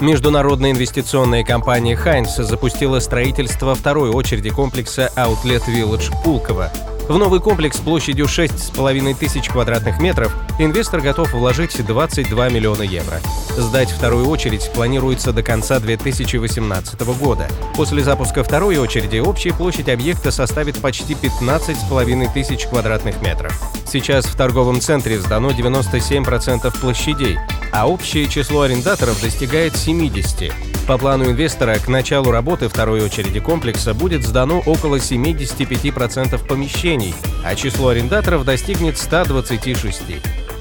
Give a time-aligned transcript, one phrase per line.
[0.00, 6.72] Международная инвестиционная компания «Хайнс» запустила строительство второй очереди комплекса Outlet Village Пулково.
[7.10, 13.18] В новый комплекс площадью 6,5 тысяч квадратных метров инвестор готов вложить 22 миллиона евро.
[13.56, 17.48] Сдать вторую очередь планируется до конца 2018 года.
[17.74, 23.60] После запуска второй очереди общая площадь объекта составит почти 15,5 тысяч квадратных метров.
[23.84, 27.38] Сейчас в торговом центре сдано 97% площадей,
[27.72, 30.69] а общее число арендаторов достигает 70.
[30.90, 37.54] По плану инвестора, к началу работы второй очереди комплекса будет сдано около 75% помещений, а
[37.54, 40.02] число арендаторов достигнет 126.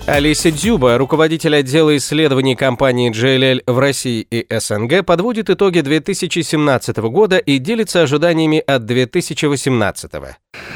[0.06, 7.40] Алиса Дзюба, руководитель отдела исследований компании JLL в России и СНГ, подводит итоги 2017 года
[7.40, 10.12] и делится ожиданиями от 2018.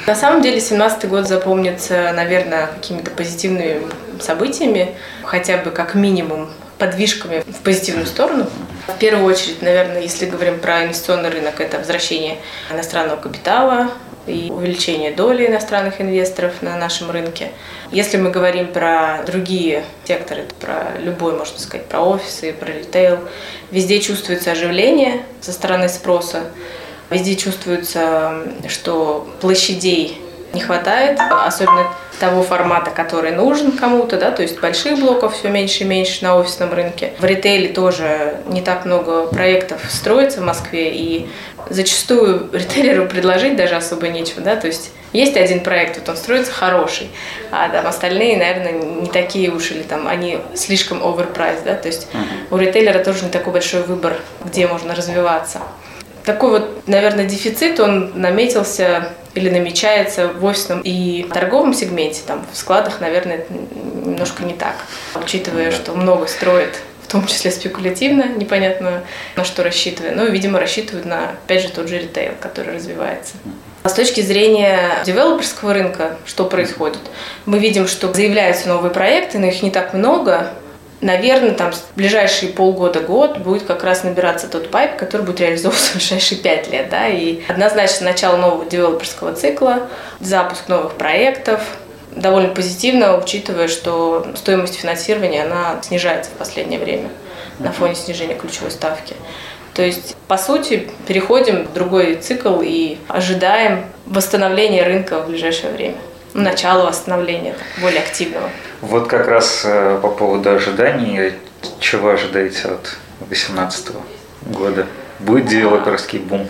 [0.07, 3.81] На самом деле 2017 год запомнится, наверное, какими-то позитивными
[4.19, 6.49] событиями, хотя бы как минимум
[6.83, 8.49] подвижками в позитивную сторону.
[8.87, 13.89] В первую очередь, наверное, если говорим про инвестиционный рынок, это возвращение иностранного капитала,
[14.27, 17.51] и увеличение доли иностранных инвесторов на нашем рынке.
[17.91, 23.19] Если мы говорим про другие секторы, про любой, можно сказать, про офисы, про ритейл,
[23.71, 26.43] везде чувствуется оживление со стороны спроса,
[27.09, 30.21] везде чувствуется, что площадей
[30.53, 35.83] не хватает, особенно того формата, который нужен кому-то, да, то есть больших блоков все меньше
[35.83, 37.13] и меньше на офисном рынке.
[37.19, 41.27] В ритейле тоже не так много проектов строится в Москве, и
[41.69, 46.51] зачастую ритейлеру предложить даже особо нечего, да, то есть есть один проект, вот он строится
[46.51, 47.09] хороший,
[47.51, 52.07] а там остальные, наверное, не такие уж, или там они слишком overpriced, да, то есть
[52.49, 55.59] у ритейлера тоже не такой большой выбор, где можно развиваться.
[56.25, 62.57] Такой вот, наверное, дефицит, он наметился или намечается в офисном и торговом сегменте, там в
[62.57, 64.75] складах, наверное, немножко не так,
[65.15, 69.03] учитывая, что много строят в том числе спекулятивно, непонятно
[69.35, 73.33] на что рассчитывая, но, видимо, рассчитывают на, опять же, тот же ритейл, который развивается.
[73.83, 77.01] А с точки зрения девелоперского рынка, что происходит?
[77.45, 80.53] Мы видим, что заявляются новые проекты, но их не так много,
[81.03, 85.95] наверное, там в ближайшие полгода-год будет как раз набираться тот пайп, который будет реализовываться в
[85.95, 86.89] ближайшие пять лет.
[86.89, 87.07] Да?
[87.07, 89.87] И однозначно начало нового девелоперского цикла,
[90.19, 91.61] запуск новых проектов,
[92.11, 97.09] довольно позитивно, учитывая, что стоимость финансирования она снижается в последнее время
[97.59, 99.15] на фоне снижения ключевой ставки.
[99.73, 105.97] То есть, по сути, переходим в другой цикл и ожидаем восстановления рынка в ближайшее время.
[106.33, 108.49] Начало восстановления более активного.
[108.81, 111.33] Вот как раз э, по поводу ожиданий,
[111.79, 113.91] чего ожидаете от 2018
[114.47, 114.87] года?
[115.19, 116.47] Будет девелоперский бум?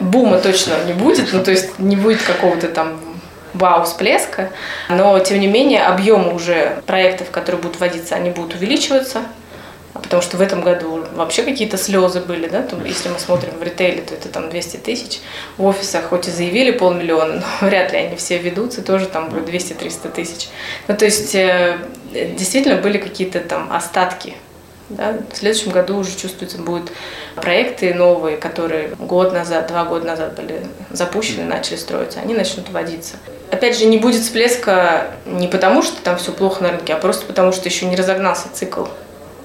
[0.00, 2.98] Бума точно не будет, ну то есть не будет какого-то там
[3.52, 4.50] вау всплеска,
[4.88, 9.22] но тем не менее объемы уже проектов, которые будут вводиться, они будут увеличиваться,
[9.92, 13.62] потому что в этом году вообще какие-то слезы были, да, там, если мы смотрим в
[13.62, 15.20] ритейле, то это там 200 тысяч,
[15.56, 19.48] в офисах хоть и заявили полмиллиона, но вряд ли они все ведутся, тоже там будет
[19.48, 20.48] 200-300 тысяч.
[20.88, 21.78] Ну, то есть э,
[22.12, 24.34] действительно были какие-то там остатки
[24.90, 25.14] да?
[25.32, 26.90] В следующем году уже чувствуется, будут
[27.36, 33.14] проекты новые, которые год назад, два года назад были запущены, начали строиться, они начнут вводиться.
[33.50, 37.24] Опять же, не будет всплеска не потому, что там все плохо на рынке, а просто
[37.26, 38.84] потому, что еще не разогнался цикл.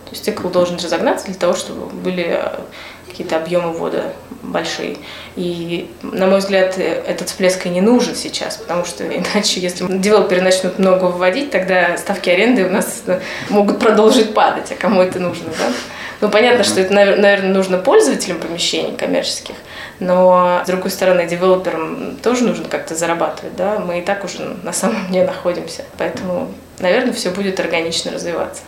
[0.06, 2.60] То есть цикл должен разогнаться для того, чтобы были э,
[3.08, 4.98] какие-то объемы вода большие.
[5.36, 10.42] И, на мой взгляд, этот всплеск и не нужен сейчас, потому что иначе, если девелоперы
[10.42, 15.20] начнут много вводить, тогда ставки аренды у нас э, могут продолжить падать, а кому это
[15.20, 15.74] нужно, да?
[16.22, 19.56] Ну, понятно, что это, наверное, нужно пользователям помещений коммерческих,
[20.00, 23.80] но, с другой стороны, девелоперам тоже нужно как-то зарабатывать, да?
[23.80, 28.62] Мы и так уже на самом дне находимся, поэтому, наверное, все будет органично развиваться.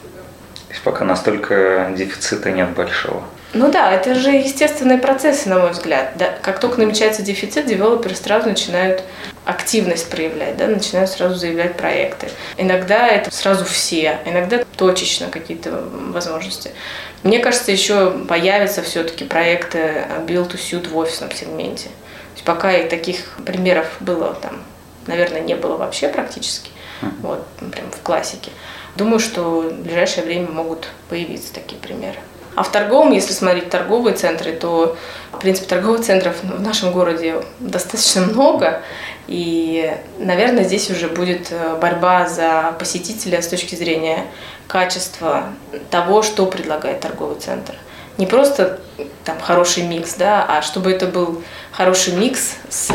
[0.67, 3.23] То есть пока настолько дефицита нет большого.
[3.53, 6.11] Ну да, это же естественные процессы, на мой взгляд.
[6.15, 9.03] Да, как только намечается дефицит, девелоперы сразу начинают
[9.45, 12.27] активность проявлять, да, начинают сразу заявлять проекты.
[12.57, 15.81] Иногда это сразу все, иногда точечно какие-то
[16.11, 16.71] возможности.
[17.23, 21.85] Мне кажется, еще появятся все-таки проекты build to suit в офисном сегменте.
[21.85, 24.61] То есть пока и таких примеров было там,
[25.07, 26.71] наверное, не было вообще практически.
[27.21, 28.51] Вот, прям в классике.
[28.97, 32.17] Думаю, что в ближайшее время могут появиться такие примеры.
[32.55, 34.97] А в торговом, если смотреть торговые центры, то,
[35.31, 38.81] в принципе, торговых центров в нашем городе достаточно много.
[39.27, 44.25] И, наверное, здесь уже будет э, борьба за посетителя с точки зрения
[44.67, 45.53] качества
[45.91, 47.75] того, что предлагает торговый центр.
[48.17, 48.79] Не просто
[49.23, 52.91] там хороший микс, да, а чтобы это был хороший микс с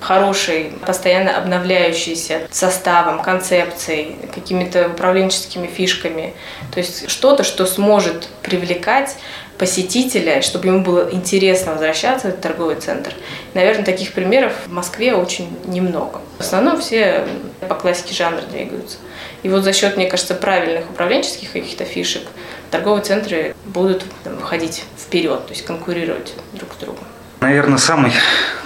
[0.00, 6.34] хорошей, постоянно обновляющейся составом, концепцией, какими-то управленческими фишками.
[6.72, 9.16] То есть что-то, что сможет привлекать
[9.56, 13.12] посетителя, чтобы ему было интересно возвращаться в этот торговый центр.
[13.54, 16.20] Наверное, таких примеров в Москве очень немного.
[16.38, 17.26] В основном все
[17.68, 18.98] по классике жанра двигаются.
[19.42, 22.22] И вот за счет, мне кажется, правильных управленческих каких-то фишек
[22.70, 27.04] торговые центры будут выходить вперед, то есть конкурировать друг с другом.
[27.40, 28.12] Наверное, самый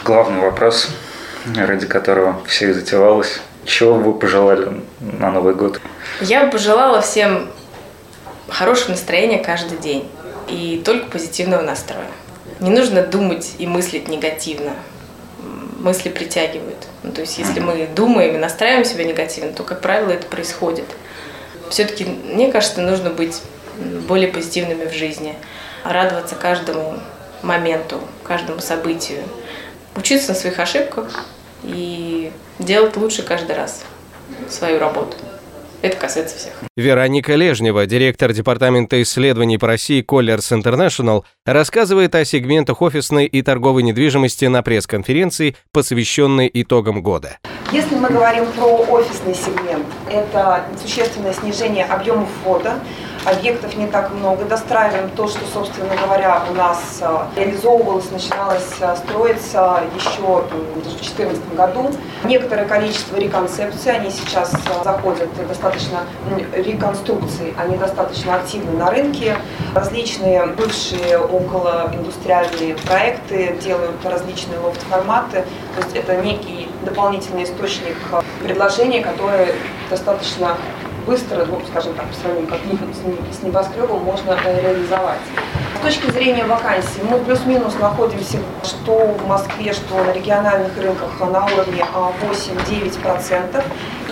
[0.05, 0.89] главный вопрос,
[1.55, 3.41] ради которого все и затевалось.
[3.65, 5.81] Чего вы пожелали на Новый год?
[6.21, 7.49] Я бы пожелала всем
[8.49, 10.09] хорошего настроения каждый день
[10.49, 12.07] и только позитивного настроя.
[12.61, 14.73] Не нужно думать и мыслить негативно.
[15.83, 16.87] Мысли притягивают.
[17.03, 20.87] Ну, то есть, если мы думаем и настраиваем себя негативно, то, как правило, это происходит.
[21.71, 23.43] Все-таки, мне кажется, нужно быть
[24.07, 25.35] более позитивными в жизни,
[25.85, 27.01] радоваться каждому
[27.43, 29.25] моменту, каждому событию,
[29.97, 31.27] учиться на своих ошибках
[31.65, 32.31] и
[32.61, 33.83] делать лучше каждый раз
[34.49, 35.17] свою работу.
[35.83, 36.53] Это касается всех.
[36.77, 43.83] Вероника Лежнева, директор Департамента исследований по России Colliers International, рассказывает о сегментах офисной и торговой
[43.83, 47.39] недвижимости на пресс-конференции, посвященной итогам года.
[47.73, 52.79] Если мы говорим про офисный сегмент, это существенное снижение объемов ввода,
[53.25, 54.45] объектов не так много.
[54.45, 61.55] Достраиваем то, что, собственно говоря, у нас э, реализовывалось, начиналось э, строиться еще в 2014
[61.55, 61.91] году.
[62.25, 66.01] Некоторое количество реконцепций, они сейчас э, заходят достаточно,
[66.55, 69.37] реконструкции, они достаточно активны на рынке.
[69.75, 75.45] Различные бывшие околоиндустриальные проекты делают различные лофт-форматы.
[75.77, 77.97] То есть это некий дополнительный источник
[78.43, 79.55] предложения, которые
[79.89, 80.57] достаточно
[81.07, 82.61] быстро, ну, скажем так, по сравнению как
[83.33, 85.21] с небоскребом, можно э, реализовать.
[85.79, 91.45] С точки зрения вакансий, мы плюс-минус находимся что в Москве, что на региональных рынках на
[91.47, 93.65] уровне 8-9%,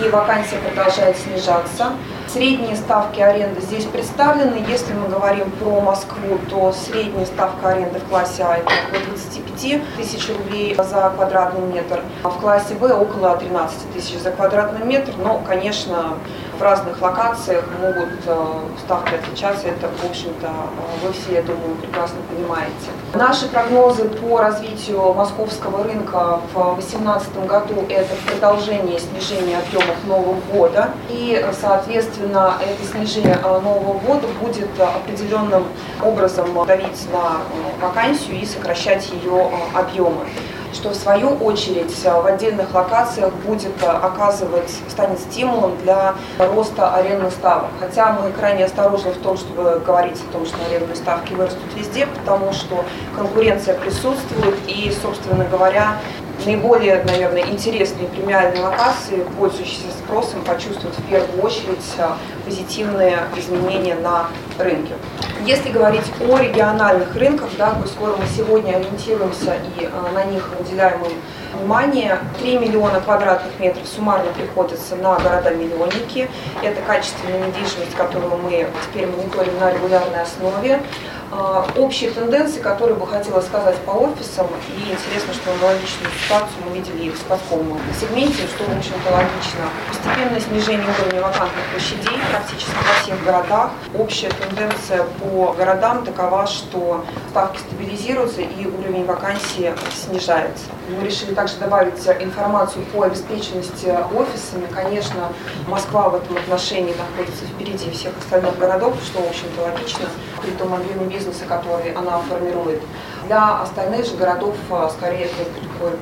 [0.03, 1.91] и вакансия продолжает снижаться.
[2.27, 4.63] Средние ставки аренды здесь представлены.
[4.67, 9.95] Если мы говорим про Москву, то средняя ставка аренды в классе А это около 25
[9.97, 15.11] тысяч рублей за квадратный метр, а в классе Б около 13 тысяч за квадратный метр.
[15.21, 16.17] Но, конечно,
[16.61, 19.67] разных локациях могут э, ставки отличаться.
[19.67, 22.71] Это, в общем-то, э, вы все, я думаю, прекрасно понимаете.
[23.13, 30.89] Наши прогнозы по развитию московского рынка в 2018 году– это продолжение снижения объемов нового года.
[31.09, 35.65] И, соответственно, это снижение э, нового года будет определенным
[36.01, 37.41] образом давить на
[37.85, 40.25] вакансию и сокращать ее объемы
[40.73, 47.69] что в свою очередь в отдельных локациях будет оказывать, станет стимулом для роста арендных ставок.
[47.79, 52.07] Хотя мы крайне осторожны в том, чтобы говорить о том, что арендные ставки вырастут везде,
[52.07, 52.83] потому что
[53.15, 55.97] конкуренция присутствует и, собственно говоря,
[56.45, 64.27] наиболее, наверное, интересные премиальные локации, пользующиеся спросом, почувствуют в первую очередь а, позитивные изменения на
[64.57, 64.93] рынке.
[65.45, 71.01] Если говорить о региональных рынках, да, скоро мы сегодня ориентируемся и а, на них уделяем
[71.03, 71.13] им
[71.57, 76.29] внимание, 3 миллиона квадратных метров суммарно приходится на города-миллионники.
[76.61, 80.79] Это качественная недвижимость, которую мы теперь мониторим на регулярной основе.
[81.33, 86.75] А, общие тенденции, которые бы хотела сказать по офисам, и интересно, что аналогичную ситуацию мы
[86.75, 89.63] видели и в складском сегменте, что, в общем-то, логично.
[89.87, 93.71] Постепенное снижение уровня вакантных площадей практически во всех городах.
[93.97, 100.65] Общая тенденция по городам такова, что ставки стабилизируются и уровень вакансии снижается.
[100.89, 104.67] Мы решили также добавить информацию по обеспеченности офисами.
[104.73, 105.31] Конечно,
[105.67, 110.07] Москва в этом отношении находится впереди всех остальных городов, что, в общем-то, логично
[110.41, 112.81] при том объеме бизнеса, который она формирует.
[113.27, 115.35] Для остальных же городов а, скорее это
[115.73, 115.93] такое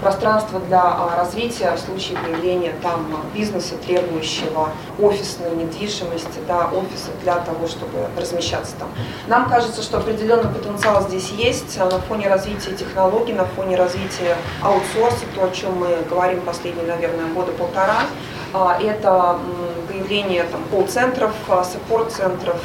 [0.00, 7.36] пространство для а, развития в случае появления там бизнеса, требующего офисной недвижимости, да, офиса для
[7.36, 8.88] того, чтобы размещаться там.
[9.26, 14.36] Нам кажется, что определенный потенциал здесь есть а, на фоне развития технологий, на фоне развития
[14.62, 18.02] аутсорса, то, о чем мы говорим последние, наверное, года полтора.
[18.80, 19.38] Это
[19.86, 22.56] появление там, колл-центров, саппорт-центров,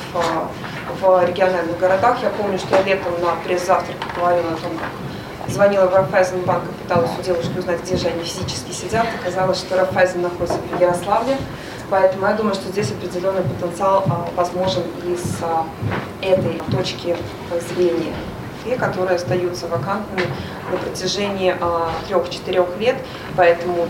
[1.02, 2.22] в региональных городах.
[2.22, 6.84] Я помню, что я летом на пресс-завтраке говорила о том, как звонила в Рафайзенбанк и
[6.84, 9.08] пыталась у девушки узнать, где же они физически сидят.
[9.22, 11.38] Оказалось, что Рафайзен находится в Ярославле.
[11.90, 15.66] Поэтому я думаю, что здесь определенный потенциал а, возможен и с а,
[16.22, 17.18] этой точки
[17.70, 18.14] зрения
[18.66, 20.28] и которые остаются вакантными
[20.72, 21.56] на протяжении
[22.08, 22.96] трех-четырех лет.
[23.36, 23.88] Поэтому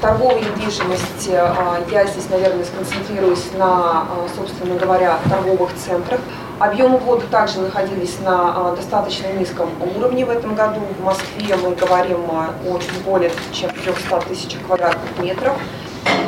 [0.00, 6.20] торговой недвижимости я здесь, наверное, сконцентрируюсь на, собственно говоря, торговых центрах.
[6.58, 10.80] Объемы воды также находились на достаточно низком уровне в этом году.
[10.98, 15.56] В Москве мы говорим о чуть более чем 300 тысячах квадратных метров.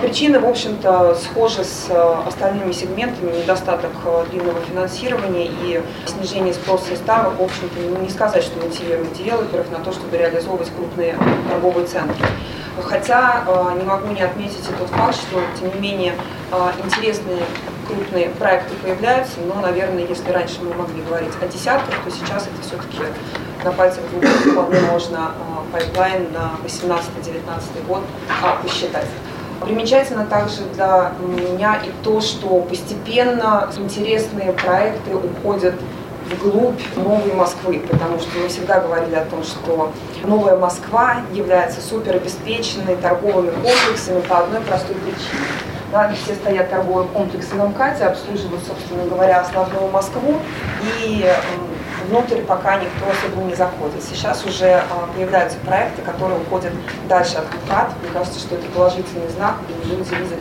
[0.02, 1.88] Причины, в общем-то, схожи с
[2.26, 3.90] остальными сегментами, недостаток
[4.30, 9.78] длинного финансирования и снижение спроса и ставок, в общем-то, не сказать, что мотивирует девелоперов на
[9.78, 11.16] то, чтобы реализовывать крупные
[11.50, 12.26] торговые центры.
[12.82, 16.14] Хотя э, не могу не отметить и тот факт, что, тем не менее,
[16.84, 17.42] интересные
[17.86, 22.62] крупные проекты появляются, но, наверное, если раньше мы могли говорить о десятках, то сейчас это
[22.62, 22.98] все-таки
[23.64, 25.32] на пальцах двух вполне можно
[25.72, 28.02] pipeline на 18-19 год
[28.62, 29.06] посчитать.
[29.62, 35.74] Примечательно также для меня и то, что постепенно интересные проекты уходят
[36.30, 39.92] вглубь новой Москвы, потому что мы всегда говорили о том, что
[40.24, 45.46] новая Москва является суперобеспеченной торговыми комплексами по одной простой причине.
[45.92, 50.38] Да, все стоят торговые комплексы в МКАДе, обслуживают, собственно говоря, основную Москву,
[51.02, 51.28] и
[52.08, 54.00] внутрь пока никто особо не заходит.
[54.02, 56.72] Сейчас уже а, появляются проекты, которые уходят
[57.08, 57.90] дальше от МКАД.
[58.02, 60.38] Мне кажется, что это положительный знак, и люди видят,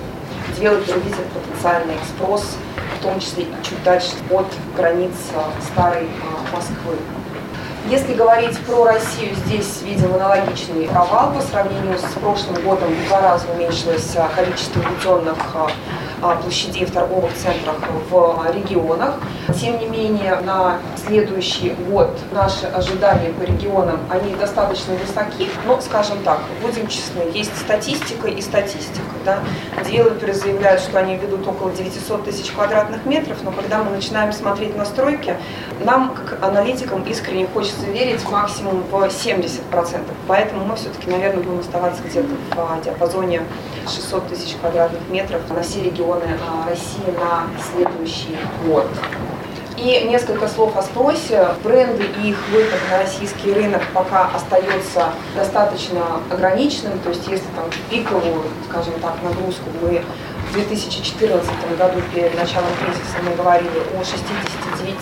[0.57, 2.55] девелоперы видят потенциальный спрос,
[2.99, 6.95] в том числе и чуть дальше от границ а, старой а, Москвы.
[7.89, 12.93] Если говорить про Россию, здесь видим аналогичный провал по сравнению с прошлым годом.
[12.93, 15.67] В два раза уменьшилось количество введенных а,
[16.19, 17.75] площадей в торговых центрах
[18.09, 19.15] в регионах.
[19.59, 26.21] Тем не менее, на следующий год наши ожидания по регионам, они достаточно высоки, но, скажем
[26.23, 29.01] так, будем честны, есть статистика и статистика.
[29.25, 29.39] Да?
[29.85, 34.75] Девелоперы заявляют, что они ведут около 900 тысяч квадратных метров, но когда мы начинаем смотреть
[34.75, 35.35] настройки,
[35.83, 39.61] нам, как аналитикам, искренне хочется верить максимум в 70%.
[40.27, 43.41] Поэтому мы все-таки, наверное, будем оставаться где-то в диапазоне
[43.87, 48.87] 600 тысяч квадратных метров на все регионы а, России на следующий год.
[49.77, 51.47] И несколько слов о спросе.
[51.63, 56.99] Бренды и их выход на российский рынок пока остается достаточно ограниченным.
[56.99, 60.03] То есть если там пиковую, скажем так, нагрузку мы
[60.49, 64.95] в 2014 году перед началом кризиса мы говорили о 69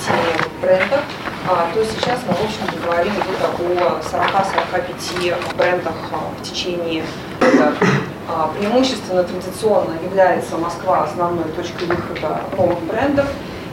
[0.61, 1.01] брендах,
[1.47, 7.03] а, то сейчас мы, в общем-то, говорим где-то о 40-45 брендах а, в течение.
[8.29, 13.25] А, преимущественно традиционно является Москва основной точкой выхода новых брендов,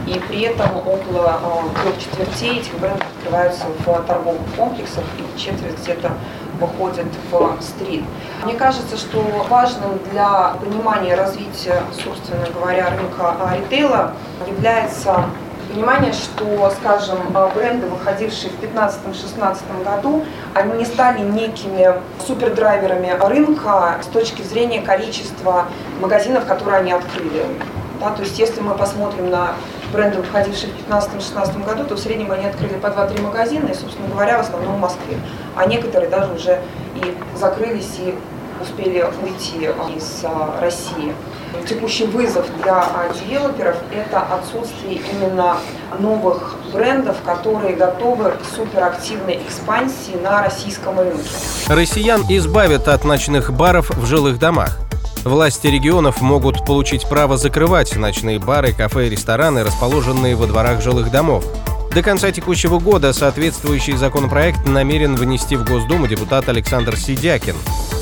[0.07, 1.41] и при этом около
[1.83, 6.13] трех четвертей этих брендов открываются в торговых комплексах, и четверть где-то
[6.61, 8.05] выходит в стрит.
[8.45, 14.13] Мне кажется, что важным для понимания развития, собственно говоря, рынка ритейла
[14.47, 15.25] является
[15.75, 17.19] понимание, что, скажем,
[17.55, 25.67] бренды, выходившие в 2015-2016 году, они не стали некими супердрайверами рынка с точки зрения количества
[26.01, 27.45] магазинов, которые они открыли.
[28.01, 29.55] Да, то есть если мы посмотрим на
[29.93, 34.09] бренды, выходившие в 2015-2016 году, то в среднем они открыли по 2-3 магазина, и, собственно
[34.09, 35.19] говоря, в основном в Москве.
[35.57, 36.61] А некоторые даже уже
[36.97, 38.17] и закрылись, и
[38.61, 41.15] успели уйти из а, России.
[41.69, 45.57] Текущий вызов для а, девелоперов– это отсутствие именно
[45.99, 51.25] новых брендов, которые готовы к суперактивной экспансии на российском рынке.
[51.69, 54.79] Россиян избавят от ночных баров в жилых домах.
[55.25, 61.11] Власти регионов могут получить право закрывать ночные бары, кафе и рестораны, расположенные во дворах жилых
[61.11, 61.45] домов.
[61.95, 67.55] До конца текущего года соответствующий законопроект намерен внести в Госдуму депутат Александр Сидякин.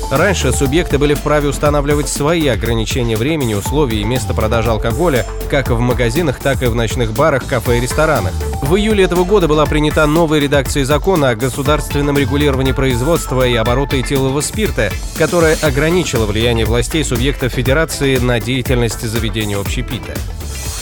[0.09, 5.79] Раньше субъекты были вправе устанавливать свои ограничения времени, условий и места продажи алкоголя как в
[5.79, 8.33] магазинах, так и в ночных барах, кафе и ресторанах.
[8.63, 14.01] В июле этого года была принята новая редакция закона о государственном регулировании производства и оборота
[14.01, 20.13] этилового спирта, которая ограничила влияние властей субъектов федерации на деятельность заведения общепита.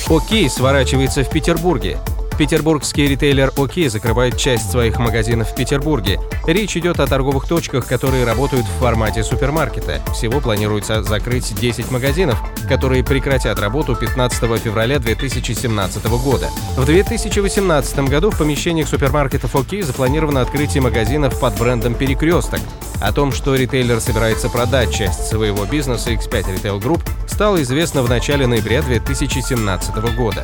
[0.08, 1.98] Окей сворачивается в Петербурге.
[2.42, 6.20] Петербургский ритейлер ОК закрывает часть своих магазинов в Петербурге.
[6.48, 10.02] Речь идет о торговых точках, которые работают в формате супермаркета.
[10.12, 16.50] Всего планируется закрыть 10 магазинов, которые прекратят работу 15 февраля 2017 года.
[16.76, 22.62] В 2018 году в помещениях супермаркетов ОК запланировано открытие магазинов под брендом «Перекресток».
[23.02, 28.10] О том, что ритейлер собирается продать часть своего бизнеса X5 Retail Group, стало известно в
[28.10, 30.44] начале ноября 2017 года.